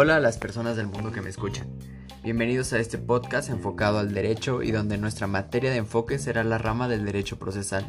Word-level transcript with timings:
Hola 0.00 0.14
a 0.14 0.20
las 0.20 0.38
personas 0.38 0.76
del 0.76 0.86
mundo 0.86 1.10
que 1.10 1.20
me 1.20 1.28
escuchan. 1.28 1.66
Bienvenidos 2.22 2.72
a 2.72 2.78
este 2.78 2.98
podcast 2.98 3.50
enfocado 3.50 3.98
al 3.98 4.14
derecho 4.14 4.62
y 4.62 4.70
donde 4.70 4.96
nuestra 4.96 5.26
materia 5.26 5.72
de 5.72 5.78
enfoque 5.78 6.20
será 6.20 6.44
la 6.44 6.56
rama 6.56 6.86
del 6.86 7.04
derecho 7.04 7.36
procesal. 7.40 7.84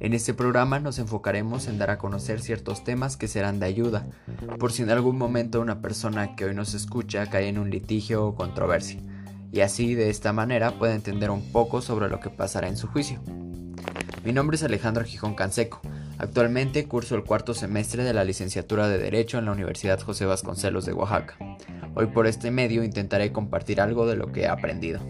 En 0.00 0.14
este 0.14 0.32
programa 0.32 0.80
nos 0.80 0.98
enfocaremos 0.98 1.66
en 1.66 1.76
dar 1.76 1.90
a 1.90 1.98
conocer 1.98 2.40
ciertos 2.40 2.82
temas 2.82 3.18
que 3.18 3.28
serán 3.28 3.60
de 3.60 3.66
ayuda, 3.66 4.06
por 4.58 4.72
si 4.72 4.84
en 4.84 4.90
algún 4.90 5.18
momento 5.18 5.60
una 5.60 5.82
persona 5.82 6.34
que 6.34 6.46
hoy 6.46 6.54
nos 6.54 6.72
escucha 6.72 7.28
cae 7.28 7.48
en 7.48 7.58
un 7.58 7.68
litigio 7.68 8.24
o 8.24 8.34
controversia, 8.34 9.02
y 9.52 9.60
así 9.60 9.94
de 9.94 10.08
esta 10.08 10.32
manera 10.32 10.78
pueda 10.78 10.94
entender 10.94 11.28
un 11.28 11.52
poco 11.52 11.82
sobre 11.82 12.08
lo 12.08 12.20
que 12.20 12.30
pasará 12.30 12.68
en 12.68 12.78
su 12.78 12.86
juicio. 12.86 13.20
Mi 14.24 14.32
nombre 14.32 14.56
es 14.56 14.62
Alejandro 14.62 15.04
Gijón 15.04 15.34
Canseco. 15.34 15.82
Actualmente 16.24 16.88
curso 16.88 17.16
el 17.16 17.22
cuarto 17.22 17.52
semestre 17.52 18.02
de 18.02 18.14
la 18.14 18.24
licenciatura 18.24 18.88
de 18.88 18.96
Derecho 18.96 19.36
en 19.36 19.44
la 19.44 19.52
Universidad 19.52 20.00
José 20.00 20.24
Vasconcelos 20.24 20.86
de 20.86 20.94
Oaxaca. 20.94 21.36
Hoy 21.94 22.06
por 22.06 22.26
este 22.26 22.50
medio 22.50 22.82
intentaré 22.82 23.30
compartir 23.30 23.78
algo 23.78 24.06
de 24.06 24.16
lo 24.16 24.32
que 24.32 24.40
he 24.40 24.48
aprendido. 24.48 25.00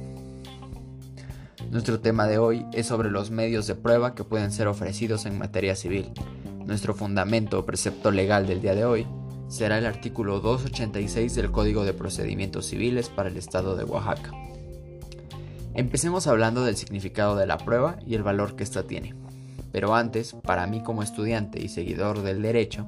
Nuestro 1.70 2.00
tema 2.00 2.27
de 2.27 2.38
hoy 2.38 2.66
es 2.72 2.88
sobre 2.88 3.12
los 3.12 3.30
medios 3.30 3.69
de 3.69 3.77
prueba 3.77 4.16
que 4.16 4.24
pueden 4.24 4.50
ser 4.50 4.66
ofrecidos 4.66 5.24
en 5.24 5.38
materia 5.38 5.77
civil. 5.77 6.10
Nuestro 6.66 6.95
fundamento 6.95 7.60
o 7.60 7.64
precepto 7.64 8.10
legal 8.10 8.48
del 8.48 8.60
día 8.60 8.74
de 8.74 8.84
hoy 8.84 9.06
será 9.46 9.78
el 9.78 9.86
artículo 9.86 10.41
286 10.41 11.33
del 11.36 11.52
Código 11.52 11.84
de 11.84 11.94
Procedimientos 11.94 12.66
Civiles 12.66 13.08
para 13.08 13.28
el 13.28 13.36
Estado 13.36 13.77
de 13.77 13.84
Oaxaca. 13.84 14.33
Empecemos 15.74 16.27
hablando 16.27 16.64
del 16.64 16.77
significado 16.77 17.36
de 17.36 17.46
la 17.46 17.58
prueba 17.58 18.00
y 18.05 18.16
el 18.16 18.24
valor 18.24 18.56
que 18.56 18.64
ésta 18.64 18.83
tiene. 18.83 19.14
Pero 19.74 19.96
antes, 19.96 20.37
para 20.45 20.69
mí 20.69 20.84
como 20.84 21.02
estudiante 21.02 21.60
y 21.60 21.69
seguidor 21.69 22.23
del 22.23 22.42
derecho, 22.42 22.86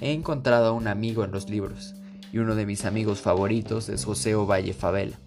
he 0.00 0.12
encontrado 0.12 0.68
a 0.68 0.72
un 0.72 0.86
amigo 0.86 1.24
en 1.24 1.32
los 1.32 1.50
libros, 1.50 1.96
y 2.32 2.38
uno 2.38 2.54
de 2.54 2.64
mis 2.64 2.84
amigos 2.84 3.20
favoritos 3.20 3.88
es 3.88 4.04
José 4.04 4.36
Ovalle 4.36 4.72
Favela, 4.72 5.18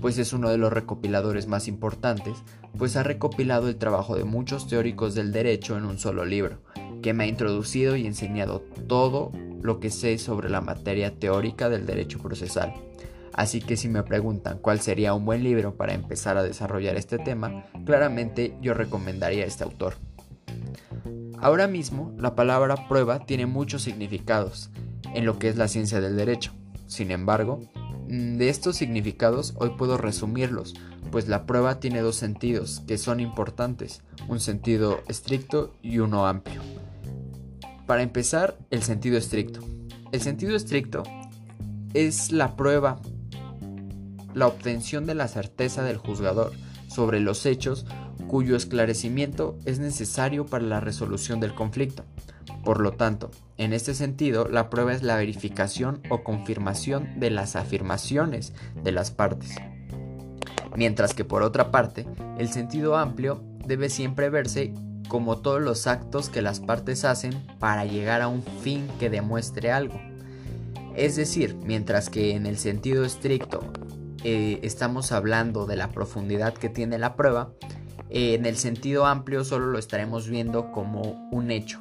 pues 0.00 0.18
es 0.18 0.32
uno 0.32 0.50
de 0.50 0.58
los 0.58 0.72
recopiladores 0.72 1.48
más 1.48 1.66
importantes, 1.66 2.36
pues 2.78 2.94
ha 2.94 3.02
recopilado 3.02 3.68
el 3.68 3.74
trabajo 3.74 4.14
de 4.14 4.22
muchos 4.22 4.68
teóricos 4.68 5.16
del 5.16 5.32
derecho 5.32 5.76
en 5.76 5.84
un 5.84 5.98
solo 5.98 6.24
libro, 6.24 6.58
que 7.02 7.12
me 7.12 7.24
ha 7.24 7.26
introducido 7.26 7.96
y 7.96 8.06
enseñado 8.06 8.60
todo 8.86 9.32
lo 9.62 9.80
que 9.80 9.90
sé 9.90 10.16
sobre 10.18 10.48
la 10.48 10.60
materia 10.60 11.18
teórica 11.18 11.70
del 11.70 11.86
derecho 11.86 12.20
procesal. 12.20 12.72
Así 13.32 13.60
que 13.60 13.76
si 13.76 13.88
me 13.88 14.04
preguntan 14.04 14.58
cuál 14.58 14.80
sería 14.80 15.12
un 15.12 15.24
buen 15.24 15.42
libro 15.42 15.74
para 15.74 15.92
empezar 15.92 16.36
a 16.36 16.44
desarrollar 16.44 16.94
este 16.94 17.18
tema, 17.18 17.64
claramente 17.84 18.54
yo 18.62 18.74
recomendaría 18.74 19.44
este 19.44 19.64
autor. 19.64 19.94
Ahora 21.42 21.66
mismo, 21.66 22.14
la 22.18 22.36
palabra 22.36 22.86
prueba 22.86 23.26
tiene 23.26 23.46
muchos 23.46 23.82
significados 23.82 24.70
en 25.12 25.26
lo 25.26 25.40
que 25.40 25.48
es 25.48 25.56
la 25.56 25.66
ciencia 25.66 26.00
del 26.00 26.16
derecho. 26.16 26.52
Sin 26.86 27.10
embargo, 27.10 27.58
mm, 28.08 28.36
de 28.36 28.48
estos 28.48 28.76
significados 28.76 29.52
hoy 29.56 29.70
puedo 29.70 29.98
resumirlos, 29.98 30.74
pues 31.10 31.26
la 31.26 31.44
prueba 31.44 31.80
tiene 31.80 32.00
dos 32.00 32.14
sentidos 32.14 32.84
que 32.86 32.96
son 32.96 33.18
importantes, 33.18 34.02
un 34.28 34.38
sentido 34.38 35.00
estricto 35.08 35.74
y 35.82 35.98
uno 35.98 36.28
amplio. 36.28 36.62
Para 37.88 38.02
empezar, 38.02 38.56
el 38.70 38.84
sentido 38.84 39.18
estricto. 39.18 39.62
El 40.12 40.20
sentido 40.20 40.54
estricto 40.54 41.02
es 41.92 42.30
la 42.30 42.54
prueba 42.54 43.00
la 44.32 44.46
obtención 44.46 45.06
de 45.06 45.16
la 45.16 45.26
certeza 45.26 45.82
del 45.82 45.96
juzgador 45.96 46.52
sobre 46.86 47.18
los 47.18 47.46
hechos 47.46 47.84
cuyo 48.32 48.56
esclarecimiento 48.56 49.58
es 49.66 49.78
necesario 49.78 50.46
para 50.46 50.64
la 50.64 50.80
resolución 50.80 51.38
del 51.38 51.54
conflicto. 51.54 52.02
Por 52.64 52.80
lo 52.80 52.92
tanto, 52.92 53.30
en 53.58 53.74
este 53.74 53.92
sentido, 53.92 54.48
la 54.48 54.70
prueba 54.70 54.94
es 54.94 55.02
la 55.02 55.16
verificación 55.16 56.00
o 56.08 56.24
confirmación 56.24 57.20
de 57.20 57.28
las 57.28 57.56
afirmaciones 57.56 58.54
de 58.82 58.90
las 58.90 59.10
partes. 59.10 59.56
Mientras 60.74 61.12
que 61.12 61.26
por 61.26 61.42
otra 61.42 61.70
parte, 61.70 62.06
el 62.38 62.48
sentido 62.48 62.96
amplio 62.96 63.42
debe 63.66 63.90
siempre 63.90 64.30
verse 64.30 64.72
como 65.08 65.42
todos 65.42 65.60
los 65.60 65.86
actos 65.86 66.30
que 66.30 66.40
las 66.40 66.58
partes 66.58 67.04
hacen 67.04 67.34
para 67.58 67.84
llegar 67.84 68.22
a 68.22 68.28
un 68.28 68.42
fin 68.62 68.88
que 68.98 69.10
demuestre 69.10 69.72
algo. 69.72 70.00
Es 70.96 71.16
decir, 71.16 71.54
mientras 71.66 72.08
que 72.08 72.34
en 72.34 72.46
el 72.46 72.56
sentido 72.56 73.04
estricto 73.04 73.60
eh, 74.24 74.58
estamos 74.62 75.12
hablando 75.12 75.66
de 75.66 75.76
la 75.76 75.90
profundidad 75.90 76.54
que 76.54 76.70
tiene 76.70 76.96
la 76.96 77.14
prueba, 77.14 77.52
eh, 78.10 78.34
en 78.34 78.46
el 78.46 78.56
sentido 78.56 79.06
amplio 79.06 79.44
solo 79.44 79.66
lo 79.66 79.78
estaremos 79.78 80.28
viendo 80.28 80.72
como 80.72 81.28
un 81.30 81.50
hecho. 81.50 81.80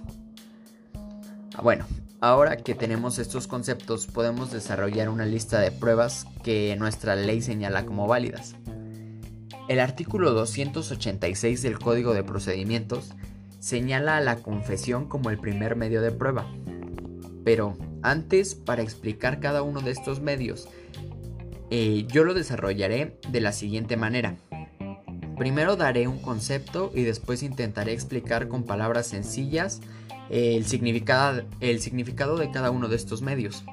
Bueno, 1.62 1.86
ahora 2.20 2.58
que 2.58 2.76
tenemos 2.76 3.20
estos 3.20 3.48
conceptos 3.48 4.08
podemos 4.08 4.52
desarrollar 4.52 5.10
una 5.10 5.26
lista 5.26 5.60
de 5.60 5.72
pruebas 5.72 6.26
que 6.44 6.76
nuestra 6.78 7.16
ley 7.16 7.42
señala 7.42 7.86
como 7.86 8.08
válidas. 8.08 8.56
El 9.68 9.80
artículo 9.80 10.31
286 10.31 11.62
del 11.62 11.80
Código 11.80 12.14
de 12.14 12.24
Procedimientos 12.24 13.14
señala 13.60 14.18
a 14.18 14.22
la 14.22 14.38
confesión 14.38 15.08
como 15.08 15.30
el 15.30 15.38
primer 15.38 15.76
medio 15.76 16.02
de 16.02 16.12
prueba. 16.12 16.52
Pero 17.46 17.78
antes, 18.02 18.56
para 18.56 18.81
explicar 18.81 19.40
cada 19.40 19.62
uno 19.62 19.81
de 19.81 19.92
estos 19.92 20.20
medios, 20.20 20.68
eh, 21.70 22.06
yo 22.08 22.24
lo 22.24 22.34
desarrollaré 22.34 23.18
de 23.30 23.40
la 23.40 23.54
siguiente 23.54 23.98
manera. 23.98 24.36
Primero 25.41 25.75
daré 25.75 26.07
un 26.07 26.19
concepto 26.19 26.91
y 26.94 27.02
después 27.02 27.41
intentaré 27.41 27.94
explicar 27.94 28.47
con 28.47 28.62
palabras 28.62 29.07
sencillas 29.07 29.81
el 30.29 30.68
significado, 30.68 31.41
el 31.62 31.81
significado 31.81 32.38
de 32.38 32.52
cada 32.52 32.69
uno 32.69 32.88
de 32.88 32.96
estos 32.96 33.24
medios. 33.24 33.63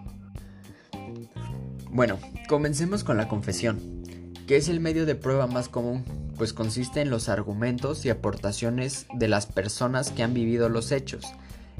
Bueno, 1.91 2.19
comencemos 2.49 3.05
con 3.05 3.19
la 3.19 3.29
confesión, 3.29 4.03
que 4.47 4.57
es 4.57 4.71
el 4.71 4.81
medio 4.81 5.05
de 5.05 5.15
prueba 5.15 5.47
más 5.47 5.69
común, 5.69 6.05
pues 6.39 6.55
consiste 6.55 7.03
en 7.03 7.11
los 7.11 7.29
argumentos 7.29 8.07
y 8.07 8.09
aportaciones 8.09 9.07
de 9.13 9.29
las 9.29 9.45
personas 9.45 10.11
que 10.11 10.23
han 10.23 10.33
vivido 10.33 10.71
los 10.71 10.91
hechos, 10.91 11.27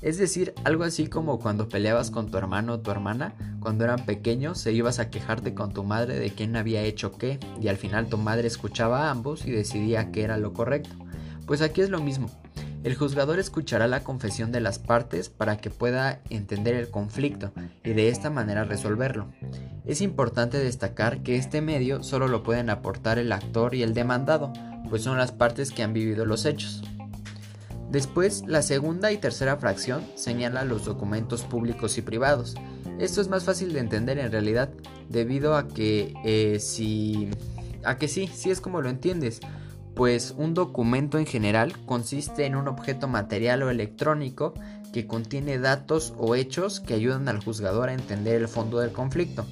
es 0.01 0.19
decir, 0.19 0.55
algo 0.65 0.85
así 0.85 1.09
como 1.09 1.39
cuando 1.39 1.69
peleabas 1.69 2.11
con 2.11 2.31
tu 2.31 2.39
hermano 2.39 2.75
o 2.75 2.81
tu 2.81 2.91
hermana, 2.91 3.35
cuando 3.61 3.85
eran 3.85 4.05
pequeños, 4.05 4.59
se 4.59 4.73
ibas 4.73 4.99
a 4.99 5.11
quejarte 5.11 5.55
con 5.55 5.73
tu 5.73 5.85
madre 5.85 6.19
de 6.19 6.31
quién 6.31 6.57
había 6.57 6.83
hecho 6.83 7.13
qué, 7.13 7.41
y 7.61 7.69
al 7.69 7.77
final 7.77 8.09
tu 8.09 8.19
madre 8.19 8.47
escuchaba 8.47 9.07
a 9.07 9.11
ambos 9.11 9.47
y 9.47 9.51
decidía 9.51 10.13
qué 10.13 10.23
era 10.23 10.37
lo 10.37 10.53
correcto. 10.53 10.91
Pues 11.47 11.63
aquí 11.63 11.81
es 11.81 11.91
lo 11.91 12.01
mismo. 12.01 12.31
El 12.85 12.95
juzgador 12.95 13.41
escuchará 13.41 13.89
la 13.89 14.05
confesión 14.05 14.53
de 14.53 14.61
las 14.61 14.79
partes 14.79 15.29
para 15.29 15.57
que 15.57 15.69
pueda 15.69 16.21
entender 16.31 16.77
el 16.77 16.91
conflicto 16.91 17.53
y 17.83 17.91
de 17.91 18.09
esta 18.09 18.31
manera 18.31 18.65
resolverlo. 18.65 19.33
Es 19.85 20.01
importante 20.01 20.59
destacar 20.59 21.23
que 21.23 21.37
este 21.37 21.61
medio 21.61 22.05
solo 22.05 22.29
lo 22.29 22.45
pueden 22.45 22.71
aportar 22.71 23.19
el 23.19 23.33
actor 23.33 23.75
y 23.75 23.83
el 23.83 23.95
demandado, 23.95 24.53
pues 24.89 25.03
son 25.03 25.19
las 25.19 25.33
partes 25.33 25.73
que 25.73 25.83
han 25.83 25.93
vivido 25.93 26.25
los 26.25 26.45
hechos. 26.45 26.85
Después, 27.91 28.45
la 28.47 28.63
segunda 28.63 29.13
y 29.13 29.19
tercera 29.19 29.57
fracción 29.57 30.07
señala 30.15 30.65
los 30.65 30.85
documentos 30.85 31.43
públicos 31.43 31.97
y 31.97 32.03
privados. 32.03 32.55
Esto 32.99 33.21
es 33.21 33.29
más 33.29 33.45
fácil 33.45 33.73
de 33.73 33.81
entender 33.81 34.19
en 34.19 34.31
realidad, 34.31 34.71
debido 35.09 35.57
a 35.57 35.69
que 35.69 36.15
eh, 36.25 36.59
si... 36.61 37.31
a 37.85 37.97
que 37.97 38.09
sí, 38.09 38.29
sí 38.33 38.51
es 38.51 38.61
como 38.61 38.83
lo 38.83 38.91
entiendes, 38.91 39.41
pues 39.95 40.35
un 40.37 40.55
documento 40.55 41.19
en 41.19 41.27
general 41.27 41.73
consiste 41.87 42.45
en 42.45 42.57
un 42.57 42.69
objeto 42.69 43.09
material 43.09 43.63
o 43.63 43.71
electrónico 43.71 44.55
que 44.93 45.07
contiene 45.07 45.59
datos 45.59 46.15
o 46.19 46.35
hechos 46.35 46.81
que 46.81 46.95
ayudan 46.95 47.29
al 47.29 47.43
juzgador 47.43 47.89
a 47.89 47.95
entender 47.95 48.37
el 48.41 48.49
fondo 48.49 48.81
del 48.81 48.93
conflicto. 48.93 49.47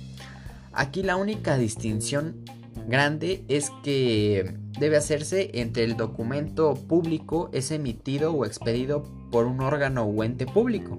Aquí 0.73 1.03
la 1.03 1.17
única 1.17 1.57
distinción 1.57 2.45
grande 2.87 3.45
es 3.49 3.71
que 3.83 4.55
debe 4.79 4.97
hacerse 4.97 5.51
entre 5.55 5.85
el 5.85 5.97
documento 5.97 6.75
público 6.75 7.51
es 7.53 7.71
emitido 7.71 8.33
o 8.33 8.45
expedido 8.45 9.05
por 9.31 9.47
un 9.47 9.61
órgano 9.61 10.05
o 10.05 10.25
ente 10.25 10.47
público, 10.47 10.99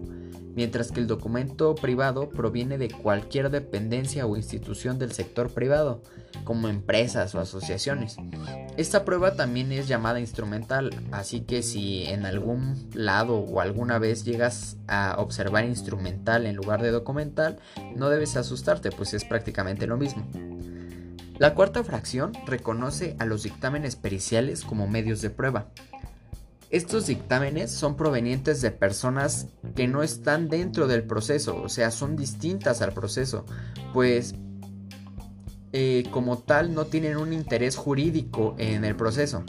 mientras 0.55 0.91
que 0.91 0.99
el 0.99 1.07
documento 1.07 1.75
privado 1.75 2.29
proviene 2.29 2.77
de 2.77 2.89
cualquier 2.89 3.49
dependencia 3.49 4.25
o 4.25 4.35
institución 4.35 4.99
del 4.99 5.11
sector 5.11 5.49
privado, 5.49 6.01
como 6.43 6.67
empresas 6.67 7.35
o 7.35 7.39
asociaciones. 7.39 8.17
Esta 8.75 9.05
prueba 9.05 9.35
también 9.35 9.71
es 9.71 9.87
llamada 9.87 10.19
instrumental, 10.19 10.91
así 11.11 11.41
que 11.41 11.63
si 11.63 12.03
en 12.05 12.25
algún 12.25 12.89
lado 12.93 13.37
o 13.39 13.61
alguna 13.61 13.99
vez 13.99 14.25
llegas 14.25 14.77
a 14.87 15.15
observar 15.19 15.65
instrumental 15.65 16.45
en 16.45 16.55
lugar 16.55 16.81
de 16.81 16.91
documental, 16.91 17.59
no 17.95 18.09
debes 18.09 18.35
asustarte, 18.35 18.91
pues 18.91 19.13
es 19.13 19.25
prácticamente 19.25 19.87
lo 19.87 19.97
mismo. 19.97 20.27
La 21.39 21.53
cuarta 21.53 21.83
fracción 21.83 22.33
reconoce 22.47 23.15
a 23.19 23.25
los 23.25 23.43
dictámenes 23.43 23.95
periciales 23.95 24.63
como 24.63 24.87
medios 24.87 25.21
de 25.21 25.29
prueba. 25.29 25.67
Estos 26.71 27.05
dictámenes 27.05 27.71
son 27.71 27.95
provenientes 27.95 28.61
de 28.61 28.71
personas 28.71 29.47
que 29.75 29.87
no 29.87 30.01
están 30.01 30.49
dentro 30.49 30.87
del 30.87 31.03
proceso, 31.03 31.61
o 31.61 31.69
sea, 31.69 31.91
son 31.91 32.15
distintas 32.15 32.81
al 32.81 32.91
proceso, 32.91 33.45
pues 33.93 34.35
eh, 35.73 36.05
como 36.11 36.39
tal 36.39 36.73
no 36.73 36.85
tienen 36.85 37.17
un 37.17 37.33
interés 37.33 37.77
jurídico 37.77 38.55
en 38.57 38.83
el 38.83 38.95
proceso. 38.95 39.43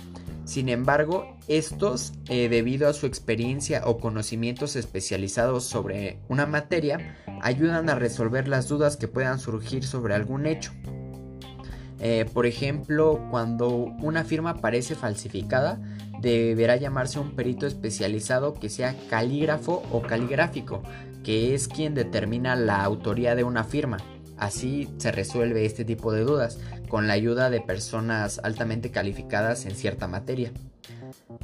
Sin 0.45 0.69
embargo, 0.69 1.37
estos, 1.49 2.13
eh, 2.29 2.49
debido 2.49 2.89
a 2.89 2.93
su 2.93 3.07
experiencia 3.07 3.83
o 3.87 3.99
conocimientos 3.99 4.77
especializados 4.77 5.65
sobre 5.65 6.21
una 6.29 6.47
materia, 6.47 7.17
ayudan 7.43 7.89
a 7.89 7.95
resolver 7.95 8.47
las 8.47 8.69
dudas 8.69 8.97
que 8.97 9.09
puedan 9.09 9.39
surgir 9.39 9.85
sobre 9.85 10.15
algún 10.15 10.47
hecho. 10.47 10.73
Eh, 12.01 12.27
por 12.33 12.47
ejemplo, 12.47 13.27
cuando 13.31 13.69
una 13.71 14.25
firma 14.25 14.55
parece 14.57 14.95
falsificada, 14.95 15.81
deberá 16.21 16.77
llamarse 16.77 17.19
un 17.19 17.35
perito 17.35 17.67
especializado 17.67 18.55
que 18.55 18.69
sea 18.69 18.95
calígrafo 19.09 19.83
o 19.91 20.03
caligráfico, 20.03 20.83
que 21.25 21.55
es 21.55 21.69
quien 21.69 21.95
determina 21.95 22.57
la 22.57 22.83
autoría 22.83 23.35
de 23.35 23.45
una 23.45 23.65
firma. 23.65 23.99
Así 24.37 24.89
se 24.99 25.11
resuelve 25.11 25.65
este 25.65 25.85
tipo 25.85 26.13
de 26.13 26.23
dudas 26.23 26.59
con 26.89 27.07
la 27.09 27.15
ayuda 27.15 27.51
de 27.51 27.61
personas 27.61 28.41
altamente 28.43 28.91
calificadas 28.91 29.67
en 29.67 29.75
cierta 29.75 30.07
materia. 30.07 30.53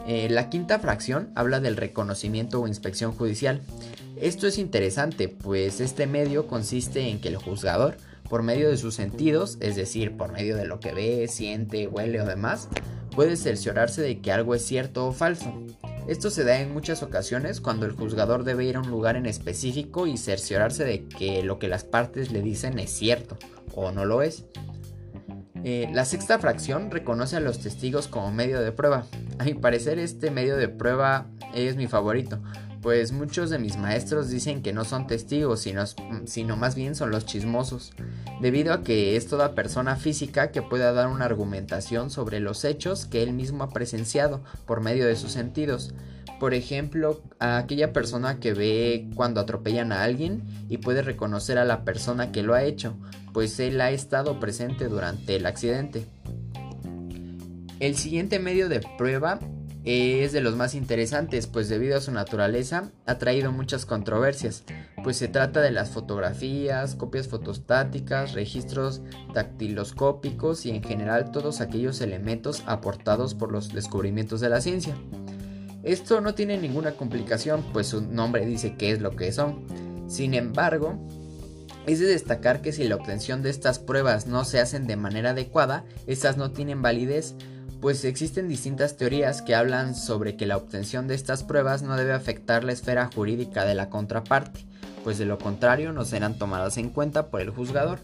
Eh, 0.07 0.29
la 0.31 0.49
quinta 0.49 0.79
fracción 0.79 1.31
habla 1.35 1.61
del 1.61 1.77
reconocimiento 1.77 2.61
o 2.61 2.69
inspección 2.69 3.13
judicial. 3.13 3.63
Esto 4.21 4.47
es 4.47 4.59
interesante, 4.59 5.29
pues 5.29 5.81
este 5.81 6.07
medio 6.07 6.47
consiste 6.47 7.09
en 7.09 7.21
que 7.21 7.29
el 7.29 7.37
juzgador, 7.37 7.97
por 8.29 8.43
medio 8.43 8.71
de 8.71 8.77
sus 8.77 8.95
sentidos, 8.95 9.59
es 9.61 9.77
decir, 9.77 10.17
por 10.17 10.33
medio 10.33 10.57
de 10.57 10.67
lo 10.67 10.81
que 10.81 10.93
ve, 10.93 11.29
siente, 11.29 11.87
huele 11.87 12.21
o 12.21 12.27
demás, 12.27 12.69
puede 13.15 13.37
cerciorarse 13.37 14.03
de 14.03 14.21
que 14.21 14.33
algo 14.33 14.55
es 14.55 14.65
cierto 14.65 15.07
o 15.07 15.13
falso. 15.13 15.53
Esto 16.07 16.31
se 16.31 16.45
da 16.45 16.61
en 16.61 16.73
muchas 16.73 17.03
ocasiones 17.03 17.61
cuando 17.61 17.87
el 17.87 17.93
juzgador 17.93 18.45
debe 18.45 18.65
ir 18.65 18.77
a 18.77 18.81
un 18.81 18.91
lugar 18.91 19.17
en 19.17 19.27
específico 19.27 20.07
y 20.07 20.19
cerciorarse 20.19 20.85
de 20.85 21.07
que 21.07 21.43
lo 21.43 21.59
que 21.59 21.69
las 21.69 21.85
partes 21.85 22.31
le 22.31 22.43
dicen 22.43 22.79
es 22.79 22.91
cierto 22.91 23.39
o 23.75 23.91
no 23.91 24.05
lo 24.05 24.21
es. 24.21 24.45
Eh, 25.65 25.89
la 25.95 26.05
sexta 26.05 26.39
fracción 26.39 26.91
reconoce 26.91 27.37
a 27.37 27.41
los 27.41 27.59
testigos 27.59 28.07
como 28.07 28.31
medio 28.31 28.61
de 28.61 28.71
prueba. 28.71 29.07
A 29.39 29.45
mi 29.45 29.55
parecer 29.55 29.99
este 29.99 30.31
medio 30.31 30.59
de 30.59 30.69
prueba 30.69 31.27
es 31.55 31.77
mi 31.77 31.87
favorito, 31.87 32.39
pues 32.85 33.13
muchos 33.13 33.49
de 33.49 33.59
mis 33.59 33.79
maestros 33.79 34.29
dicen 34.29 34.63
que 34.63 34.75
no 34.75 34.85
son 34.85 35.07
testigos, 35.07 35.61
sino, 35.61 35.85
sino, 36.27 36.55
más 36.59 36.75
bien 36.75 36.95
son 36.95 37.11
los 37.11 37.25
chismosos, 37.25 37.95
debido 38.43 38.75
a 38.75 38.83
que 38.83 39.17
es 39.17 39.27
toda 39.27 39.55
persona 39.55 39.97
física 39.97 40.53
que 40.53 40.61
pueda 40.61 40.93
dar 40.93 41.09
una 41.09 41.25
argumentación 41.25 42.11
sobre 42.11 42.41
los 42.41 42.63
hechos 42.63 43.07
que 43.07 43.23
él 43.23 43.33
mismo 43.33 43.65
ha 43.65 43.71
presenciado 43.71 44.45
por 44.67 44.83
medio 44.83 45.07
de 45.07 45.17
sus 45.17 45.33
sentidos. 45.33 45.95
Por 46.39 46.53
ejemplo, 46.53 47.23
a 47.39 47.57
aquella 47.57 47.95
persona 47.95 48.39
que 48.39 48.53
ve 48.53 49.09
cuando 49.15 49.41
atropellan 49.41 49.91
a 49.91 50.03
alguien 50.03 50.43
y 50.69 50.77
puede 50.77 51.01
reconocer 51.01 51.57
a 51.57 51.65
la 51.65 51.85
persona 51.85 52.33
que 52.33 52.43
lo 52.43 52.53
ha 52.53 52.65
hecho, 52.65 52.99
pues 53.33 53.59
él 53.61 53.81
ha 53.81 53.93
estado 53.93 54.39
presente 54.41 54.89
durante 54.89 55.37
el 55.37 55.47
accidente. 55.47 56.05
El 57.81 57.97
siguiente 57.97 58.39
medio 58.41 58.69
de 58.69 58.83
prueba 58.99 59.39
es 59.85 60.33
de 60.33 60.41
los 60.41 60.57
más 60.57 60.75
interesantes, 60.75 61.47
pues 61.47 61.69
debido 61.69 61.97
a 61.97 62.01
su 62.01 62.11
naturaleza 62.11 62.91
ha 63.07 63.19
traído 63.19 63.53
muchas 63.53 63.85
controversias, 63.85 64.65
pues 65.03 65.19
se 65.19 65.29
trata 65.29 65.61
de 65.61 65.71
las 65.71 65.91
fotografías, 65.91 66.95
copias 66.95 67.29
fotostáticas, 67.29 68.33
registros 68.33 69.03
dactiloscópicos 69.35 70.65
y 70.65 70.71
en 70.71 70.83
general 70.83 71.31
todos 71.33 71.61
aquellos 71.61 72.01
elementos 72.01 72.63
aportados 72.67 73.35
por 73.35 73.53
los 73.53 73.75
descubrimientos 73.75 74.41
de 74.41 74.49
la 74.49 74.63
ciencia. 74.63 74.97
Esto 75.83 76.23
no 76.23 76.35
tiene 76.35 76.57
ninguna 76.57 76.93
complicación, 76.93 77.63
pues 77.75 77.89
su 77.89 78.01
nombre 78.01 78.47
dice 78.47 78.77
qué 78.77 78.91
es 78.91 79.03
lo 79.03 79.15
que 79.15 79.33
son. 79.33 79.67
Sin 80.09 80.33
embargo, 80.33 80.99
es 81.87 82.01
de 82.01 82.07
destacar 82.07 82.63
que 82.63 82.73
si 82.73 82.89
la 82.89 82.97
obtención 82.97 83.43
de 83.43 83.51
estas 83.51 83.79
pruebas 83.79 84.27
no 84.27 84.45
se 84.45 84.61
hacen 84.61 84.87
de 84.87 84.97
manera 84.97 85.31
adecuada, 85.31 85.85
estas 86.07 86.39
no 86.39 86.53
tienen 86.53 86.81
validez, 86.81 87.35
pues 87.85 88.03
existen 88.07 88.49
distintas 88.49 88.97
teorías 88.97 89.43
que 89.43 89.55
hablan 89.55 89.95
sobre 89.95 90.39
que 90.39 90.47
la 90.47 90.57
obtención 90.57 91.07
de 91.07 91.15
estas 91.15 91.45
pruebas 91.45 91.83
no 91.83 91.99
debe 91.99 92.15
afectar 92.15 92.65
la 92.65 92.73
esfera 92.73 93.11
jurídica 93.15 93.67
de 93.67 93.75
la 93.75 93.91
contraparte, 93.91 94.65
pues 95.05 95.19
de 95.19 95.27
lo 95.27 95.37
contrario 95.37 95.93
no 95.93 96.07
serán 96.07 96.39
tomadas 96.39 96.79
en 96.79 96.89
cuenta 96.89 97.29
por 97.29 97.43
el 97.43 97.51
juzgador. 97.51 97.99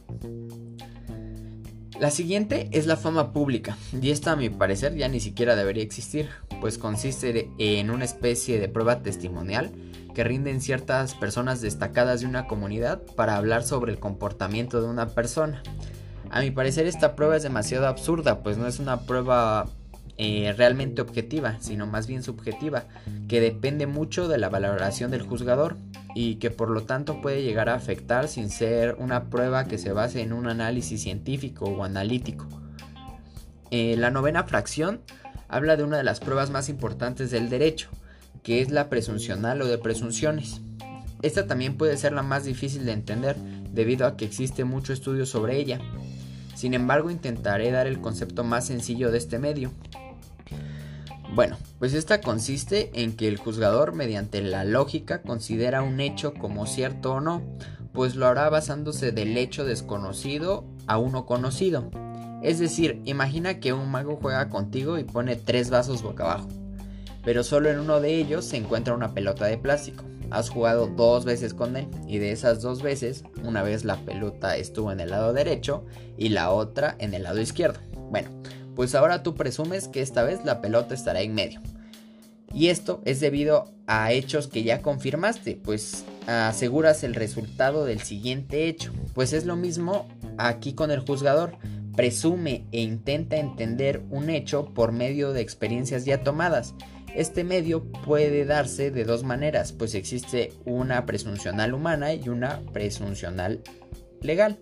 La 1.99 2.11
siguiente 2.11 2.69
es 2.73 2.87
la 2.87 2.99
fama 2.99 3.33
pública, 3.33 3.79
y 3.99 4.11
esta 4.11 4.33
a 4.33 4.37
mi 4.37 4.51
parecer 4.51 4.97
ya 4.97 5.09
ni 5.09 5.19
siquiera 5.19 5.57
debería 5.57 5.83
existir, 5.83 6.29
pues 6.61 6.77
consiste 6.77 7.49
en 7.57 7.91
una 7.91 8.05
especie 8.05 8.61
de 8.61 8.69
prueba 8.69 9.03
testimonial 9.03 9.73
que 10.15 10.25
rinden 10.25 10.61
ciertas 10.61 11.15
personas 11.15 11.63
destacadas 11.63 12.21
de 12.21 12.27
una 12.27 12.47
comunidad 12.47 13.01
para 13.17 13.37
hablar 13.37 13.63
sobre 13.63 13.93
el 13.93 13.99
comportamiento 13.99 14.83
de 14.83 14.89
una 14.89 15.09
persona. 15.09 15.63
A 16.31 16.41
mi 16.41 16.53
parecer 16.53 16.87
esta 16.87 17.17
prueba 17.17 17.37
es 17.37 17.43
demasiado 17.43 17.89
absurda, 17.89 18.43
pues 18.43 18.57
no 18.57 18.69
es 18.69 18.79
una 18.79 19.01
prueba 19.01 19.67
eh, 20.17 20.55
realmente 20.57 21.03
objetiva, 21.03 21.57
sino 21.61 21.87
más 21.87 22.07
bien 22.07 22.23
subjetiva, 22.23 22.85
que 23.27 23.41
depende 23.41 23.87
mucho 23.87 24.29
de 24.29 24.39
la 24.39 24.49
valoración 24.49 25.11
del 25.11 25.23
juzgador 25.23 25.77
y 26.15 26.37
que 26.37 26.51
por 26.51 26.71
lo 26.71 26.83
tanto 26.83 27.21
puede 27.21 27.43
llegar 27.43 27.69
a 27.69 27.75
afectar 27.75 28.29
sin 28.29 28.51
ser 28.51 28.97
una 28.99 29.25
prueba 29.25 29.65
que 29.65 29.79
se 29.79 29.93
base 29.93 30.23
en 30.23 30.33
un 30.33 30.47
análisis 30.47 31.03
científico 31.03 31.65
o 31.65 31.83
analítico. 31.83 32.47
Eh, 33.73 33.97
la 33.97 34.11
novena 34.11 34.45
fracción 34.45 35.01
habla 35.49 35.77
de 35.77 35.83
una 35.83 35.97
de 35.97 36.05
las 36.05 36.21
pruebas 36.21 36.51
más 36.51 36.69
importantes 36.69 37.33
del 37.33 37.49
derecho, 37.49 37.89
que 38.45 38.61
es 38.61 38.71
la 38.71 38.89
presuncional 38.89 39.63
o 39.63 39.67
de 39.67 39.79
presunciones. 39.79 40.61
Esta 41.23 41.47
también 41.47 41.77
puede 41.77 41.97
ser 41.97 42.13
la 42.13 42.23
más 42.23 42.45
difícil 42.45 42.85
de 42.85 42.93
entender 42.93 43.37
debido 43.73 44.07
a 44.07 44.17
que 44.17 44.25
existe 44.25 44.65
mucho 44.65 44.93
estudio 44.93 45.27
sobre 45.27 45.59
ella. 45.59 45.81
Sin 46.61 46.75
embargo, 46.75 47.11
intentaré 47.11 47.71
dar 47.71 47.87
el 47.87 48.03
concepto 48.03 48.45
más 48.45 48.67
sencillo 48.67 49.11
de 49.11 49.17
este 49.17 49.39
medio. 49.39 49.73
Bueno, 51.35 51.57
pues 51.79 51.95
esta 51.95 52.21
consiste 52.21 52.91
en 52.93 53.17
que 53.17 53.29
el 53.29 53.39
juzgador 53.39 53.95
mediante 53.95 54.43
la 54.43 54.65
lógica 54.65 55.23
considera 55.23 55.81
un 55.81 56.01
hecho 56.01 56.35
como 56.35 56.67
cierto 56.67 57.15
o 57.15 57.21
no, 57.23 57.41
pues 57.95 58.15
lo 58.15 58.27
hará 58.27 58.51
basándose 58.51 59.11
del 59.11 59.39
hecho 59.39 59.65
desconocido 59.65 60.67
a 60.87 60.99
uno 60.99 61.25
conocido. 61.25 61.91
Es 62.43 62.59
decir, 62.59 63.01
imagina 63.07 63.59
que 63.59 63.73
un 63.73 63.91
mago 63.91 64.19
juega 64.21 64.51
contigo 64.51 64.99
y 64.99 65.05
pone 65.05 65.37
tres 65.37 65.71
vasos 65.71 66.03
boca 66.03 66.25
abajo 66.25 66.60
pero 67.25 67.43
solo 67.43 67.71
en 67.71 67.79
uno 67.79 68.01
de 68.01 68.17
ellos 68.17 68.45
se 68.45 68.57
encuentra 68.57 68.95
una 68.95 69.15
pelota 69.15 69.47
de 69.47 69.59
plástico. 69.59 70.05
Has 70.31 70.49
jugado 70.49 70.87
dos 70.87 71.25
veces 71.25 71.55
con 71.55 71.77
él 71.77 71.89
y 72.07 72.19
de 72.19 72.31
esas 72.31 72.63
dos 72.63 72.83
veces, 72.83 73.25
una 73.45 73.63
vez 73.63 73.85
la 73.85 73.97
pelota 73.97 74.57
estuvo 74.57 74.93
en 74.93 75.01
el 75.01 75.11
lado 75.11 75.33
derecho 75.33 75.85
y 76.17 76.29
la 76.29 76.51
otra 76.51 76.95
en 76.99 77.15
el 77.15 77.25
lado 77.25 77.41
izquierdo. 77.41 77.81
Bueno, 78.11 78.31
pues 78.77 78.95
ahora 78.95 79.23
tú 79.23 79.35
presumes 79.35 79.89
que 79.89 80.03
esta 80.03 80.23
vez 80.23 80.45
la 80.45 80.61
pelota 80.61 80.95
estará 80.95 81.21
en 81.21 81.35
medio. 81.35 81.61
Y 82.53 82.69
esto 82.69 83.01
es 83.05 83.21
debido 83.21 83.73
a 83.87 84.13
hechos 84.13 84.49
que 84.49 84.63
ya 84.63 84.83
confirmaste, 84.83 85.57
pues 85.63 86.05
aseguras 86.27 87.05
el 87.05 87.15
resultado 87.15 87.85
del 87.85 88.01
siguiente 88.01 88.69
hecho. 88.69 88.93
Pues 89.15 89.33
es 89.33 89.45
lo 89.45 89.57
mismo 89.57 90.09
aquí 90.37 90.75
con 90.75 90.91
el 90.91 91.01
juzgador. 91.01 91.53
Presume 91.95 92.67
e 92.73 92.81
intenta 92.81 93.37
entender 93.37 94.03
un 94.11 94.31
hecho 94.31 94.67
por 94.75 94.93
medio 94.93 95.33
de 95.33 95.43
experiencias 95.43 96.05
ya 96.05 96.23
tomadas 96.23 96.75
este 97.15 97.45
medio 97.45 97.85
puede 97.85 98.45
darse 98.45 98.91
de 98.91 99.05
dos 99.05 99.25
maneras, 99.25 99.73
pues 99.73 99.95
existe 99.95 100.53
una 100.65 101.07
presuncional 101.07 101.75
humana 101.75 102.15
y 102.15 102.29
una 102.29 102.61
presuncional 102.73 103.61
legal. 104.21 104.59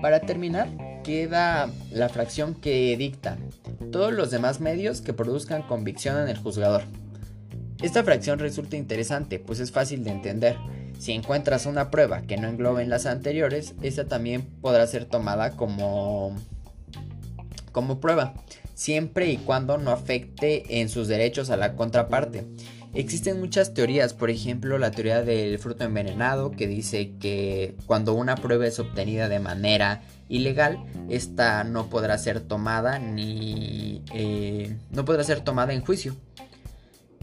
Para 0.00 0.20
terminar, 0.20 0.68
queda 1.02 1.70
la 1.90 2.08
fracción 2.08 2.54
que 2.54 2.96
dicta 2.96 3.38
todos 3.90 4.12
los 4.12 4.30
demás 4.30 4.60
medios 4.60 5.00
que 5.00 5.12
produzcan 5.12 5.62
convicción 5.62 6.20
en 6.20 6.28
el 6.28 6.36
juzgador. 6.36 6.82
Esta 7.82 8.02
fracción 8.04 8.38
resulta 8.38 8.76
interesante, 8.76 9.38
pues 9.38 9.60
es 9.60 9.70
fácil 9.70 10.02
de 10.04 10.10
entender. 10.10 10.56
Si 10.98 11.12
encuentras 11.12 11.66
una 11.66 11.90
prueba 11.90 12.22
que 12.22 12.38
no 12.38 12.48
englobe 12.48 12.82
en 12.82 12.88
las 12.88 13.04
anteriores, 13.04 13.74
esta 13.82 14.06
también 14.06 14.42
podrá 14.62 14.86
ser 14.86 15.04
tomada 15.04 15.50
como, 15.52 16.34
como 17.76 18.00
pruba 18.00 18.32
siempre 18.72 19.30
y 19.30 19.36
cuando 19.36 19.76
no 19.76 19.90
afecte 19.90 20.80
en 20.80 20.88
sus 20.88 21.08
derechos 21.08 21.50
a 21.50 21.58
la 21.58 21.74
contraparte. 21.74 22.46
Existen 22.94 23.38
muchas 23.38 23.74
teorías, 23.74 24.14
por 24.14 24.30
ejemplo 24.30 24.78
la 24.78 24.92
teoría 24.92 25.20
del 25.20 25.58
fruto 25.58 25.84
envenenado 25.84 26.52
que 26.52 26.68
dice 26.68 27.12
que 27.20 27.76
cuando 27.84 28.14
una 28.14 28.36
prueba 28.36 28.66
es 28.66 28.78
obtenida 28.78 29.28
de 29.28 29.40
manera 29.40 30.00
ilegal, 30.30 30.78
esta 31.10 31.64
no 31.64 31.90
podrá 31.90 32.16
ser 32.16 32.40
tomada 32.40 32.98
ni 32.98 34.02
eh, 34.14 34.74
no 34.90 35.04
podrá 35.04 35.22
ser 35.22 35.42
tomada 35.42 35.74
en 35.74 35.82
juicio. 35.82 36.16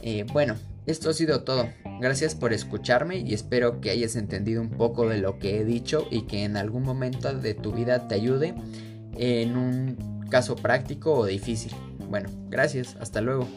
Eh, 0.03 0.24
bueno, 0.33 0.55
esto 0.86 1.10
ha 1.10 1.13
sido 1.13 1.41
todo. 1.41 1.67
Gracias 2.00 2.36
por 2.36 2.53
escucharme 2.53 3.17
y 3.17 3.33
espero 3.33 3.81
que 3.81 3.89
hayas 3.89 4.15
entendido 4.15 4.62
un 4.62 4.69
poco 4.69 5.10
de 5.10 5.17
lo 5.17 5.39
que 5.39 5.57
he 5.57 5.65
dicho 5.65 6.07
y 6.12 6.27
que 6.27 6.43
en 6.43 6.57
algún 6.57 6.83
momento 6.83 7.33
de 7.33 7.55
tu 7.55 7.72
vida 7.72 8.07
te 8.07 8.13
ayude 8.13 8.53
en 9.17 9.57
un 9.57 10.12
caso 10.33 10.55
práctico 10.55 11.13
o 11.13 11.25
difícil. 11.27 11.71
Bueno, 12.09 12.27
gracias, 12.49 12.95
hasta 12.99 13.21
luego. 13.21 13.47